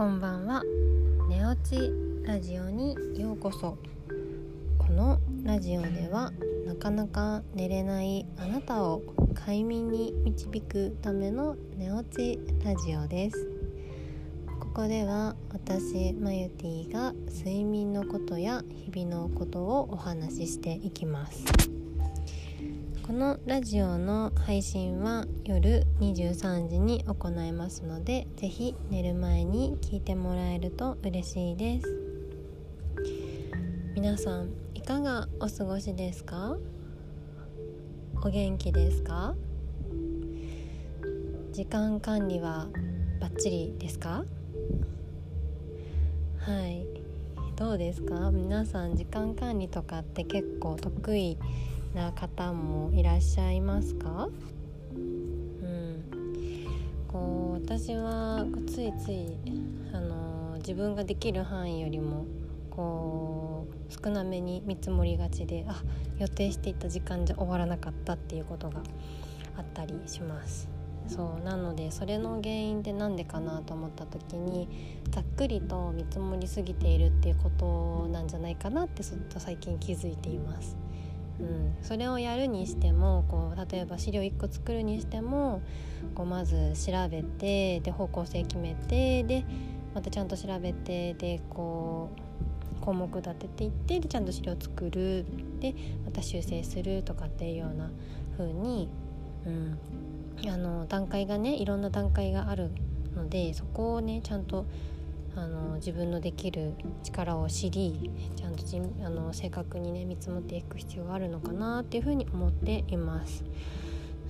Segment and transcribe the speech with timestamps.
[0.00, 0.62] こんばんは。
[1.28, 1.92] 寝落ち
[2.24, 3.76] ラジオにようこそ。
[4.78, 6.32] このラジオでは
[6.66, 9.02] なかなか寝れないあなたを
[9.34, 13.46] 快眠に導くための寝落ちラジオです。
[14.58, 21.44] ここでは私マユティが睡眠のことや日々のことをお話ししていきます。
[23.10, 31.88] このラジオの配信は夜23時に行いますので是非寝る前に聞いてもらえると嬉しいです。
[33.96, 36.56] 皆さんいかがお過ごしですか？
[38.24, 39.34] お元気ですか？
[41.50, 42.68] 時間管理は
[43.20, 44.24] バッチリですか？
[46.38, 46.86] はい。
[47.56, 48.30] どうですか？
[48.30, 51.36] 皆さん時間管理とかって結構得意
[51.94, 54.28] な方もいらっしゃいますか？
[54.94, 56.04] うん。
[57.08, 59.36] こう私はついつい
[59.92, 62.26] あの自分ができる範囲よりも
[62.70, 65.82] こう少なめに見積もりがちであ
[66.18, 68.82] 予定していた時間じゃ終わらなかったっていうことが
[69.56, 70.68] あったりします。
[71.08, 74.68] そうなのでそれの原因って何でかなと思った時に
[75.10, 80.76] ざっくりと見積もりすぎているっていうことなんじゃないかなってずっと最近気づいています。
[81.40, 85.62] うん、それをやるにしてもこう例えば資料1個作るにしても
[86.14, 89.44] こうまず調べてで方向性決めてで
[89.94, 92.10] またちゃんと調べてでこ
[92.78, 95.24] う項目立てていってでちゃんと資料作る
[95.60, 95.74] で
[96.04, 97.90] また修正するとかっていうような
[98.36, 98.88] 風に、
[99.46, 99.78] うん、
[100.48, 102.70] あの段階がねいろんな段階がある
[103.14, 104.66] のでそこをねちゃんと
[105.36, 113.44] あの自分のできる力を知りちゃんとじあの正確にね見積もっていく必要があるのかなっていうふうに思っています。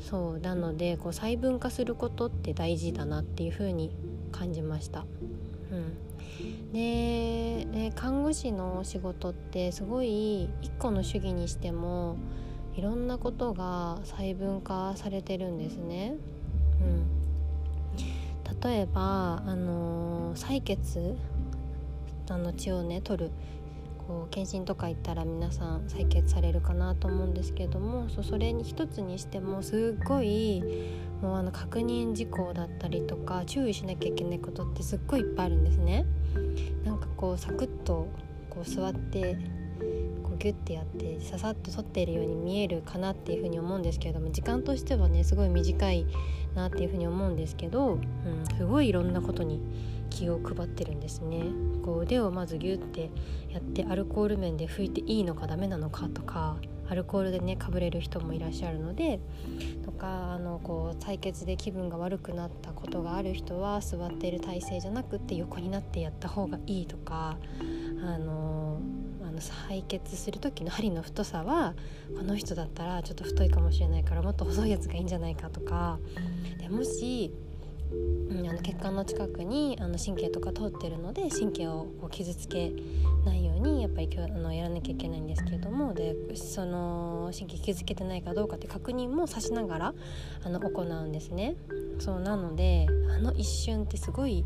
[0.00, 3.94] そうなのでこう細分化することって大事だなっていうふうに
[4.32, 5.04] 感じました。
[5.70, 12.16] うん、でで看護師の仕事ってすごい一個の主義にしても
[12.76, 16.14] いろんなことが細分化されてるんですね。
[16.80, 17.19] うん
[18.62, 21.16] 例えば、あの、採血
[22.30, 23.30] あの血をね取る
[23.98, 30.62] こう検診とか行ったら皆さん採血されるかなと思うんですけどもそそれに一つにしてもすっごい
[31.20, 36.06] もうあの確認事項だったりとか注意しなきゃいけないことってすっごいいっぱいあるんですね。
[36.84, 38.08] なんかこうサクッと
[38.48, 39.36] こう座って
[40.22, 46.06] こうギュッてやってささっと取っているように見えるかなっていうふうに思うんですけれども時間としてはねすごい短い
[46.54, 48.00] なっていうふうに思うんですけど、うん、
[48.56, 49.60] すごいいろんなことに
[50.10, 51.44] 気を配ってるんですね。
[51.84, 53.10] こう腕をまずギュッて
[53.48, 56.56] やってアルコール面で拭いていいのかダメなのかとか
[56.90, 59.20] アルコールでねかぶれる人もいらっしゃるので
[59.84, 67.38] とかあのこう採血で気分が悪くなったことがある人は座っている体勢じゃなくって横になってやった方がいいとか
[68.04, 68.69] あの
[69.40, 71.74] 採血する時の針の太さは
[72.16, 75.98] この人だったらちょっと太いかもしれないからもっと細いやつがいいんじゃないかとか
[76.58, 77.32] でもし、
[78.30, 82.72] うん、あの血管の近くにあの神経とか通ってるので神経をこう傷つけ
[83.24, 89.94] ないようにやっぱりあのやらなきゃいけないんですけれどもでその神経傷つけてないかどうかって確認もさしながら
[90.44, 91.56] あの行うんですね。
[91.98, 94.44] そうなのであの一瞬ってすごい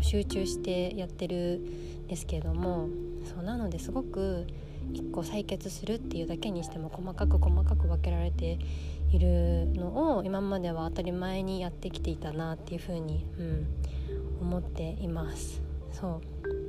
[0.00, 1.60] 集中してやってる
[2.04, 2.88] んですけれども
[3.26, 4.46] そうなのですごく
[4.92, 8.58] 1個採血するっていうだけにしても細かく細かく分けられて
[9.10, 13.66] いるのを今までは当たり前にやってきていたなっていうふうに、うん、
[14.40, 15.60] 思っています。
[15.92, 16.66] そう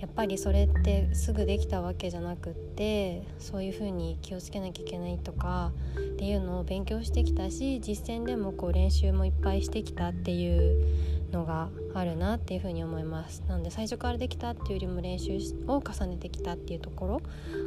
[0.00, 10.86] やっぱりそれってすぐできたわけじゃなくってそういうふうに気をつけなきゃいけないとかっていうのを勉強してきたし実践でもこう練習もいっぱいしてきたっていう
[11.32, 13.42] のがあるなっていうふうに思います。
[13.48, 17.22] なので最初からできたっていうよりも練習を重ねてきたっていうところ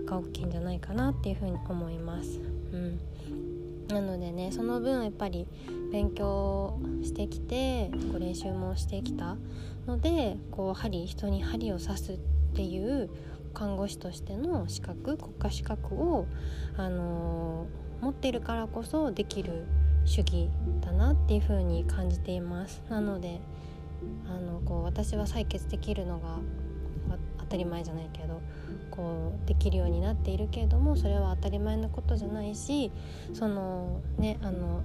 [0.05, 2.39] が大きいんじゃないかなっていうふうに思います。
[2.71, 2.99] うん。
[3.87, 5.45] なのでねその分やっぱり
[5.91, 9.35] 勉強してきてこう練習もしてきた
[9.85, 12.17] のでこう針人に針を刺すっ
[12.53, 13.09] ていう
[13.53, 16.25] 看護師としての資格国家資格を、
[16.77, 19.65] あのー、持ってるからこそできる
[20.05, 20.49] 主義
[20.81, 22.81] だなっていう風に感じています。
[22.89, 23.41] なので
[24.27, 26.39] あのこう私は採血できるのが
[27.39, 28.41] 当たり前じゃないけど
[28.89, 32.91] こうできるようになっているけれどもそれは当たり前のことじゃないし
[33.33, 34.81] そのねあの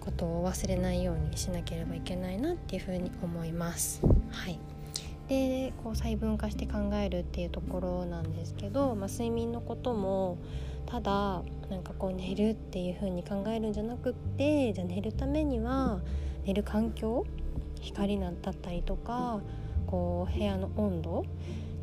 [0.00, 4.02] ことを忘れないようにしなければいけないなっていうふうに思います。
[4.30, 4.58] はい
[5.28, 10.38] でこう細分化して考えるっていうところなんですけど、まあ、睡眠のことも
[10.86, 16.00] ただなんかこう寝るっていう風に考えるんじゃなくってじゃあ寝るためには
[16.50, 17.24] 寝る環境
[17.80, 19.40] 光だったりとか
[19.86, 21.24] こう部屋の温度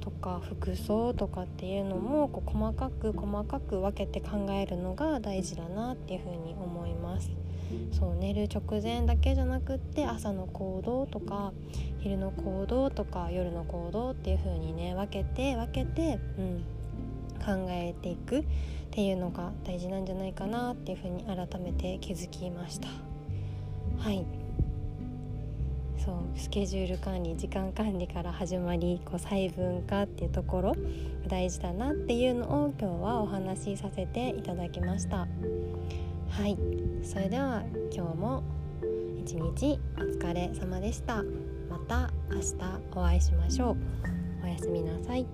[0.02, 7.32] とか服装とかっていうのもこう細かく細かく分けて考えるのが大事だなっていうふうに思います。
[7.94, 11.54] そう寝る直前だけじゃなくって朝の行動とか
[12.00, 16.64] 昼の行動とか夜の行動っていう風にね分けて分けて、うん、
[17.40, 18.46] 考えていくっ
[18.92, 22.90] ていうのが大事なんじゃないかなっていう風に改めて気づきました。
[23.98, 24.37] はい
[26.08, 30.76] そうスケジュール管理時間管理から始まりこう細分化っていうところ
[31.28, 35.28] 大事だなっていうのを今日はお話しさせていただきました。
[36.30, 36.58] はい。
[37.04, 37.62] それでは
[37.92, 38.42] 今日も
[39.20, 41.24] 一日お疲れ様でした。
[41.70, 42.56] また明日
[42.96, 43.78] お会いしましょう。
[44.46, 45.26] おやすみなさい。